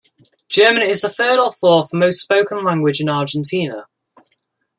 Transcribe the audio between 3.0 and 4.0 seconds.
in Argentina.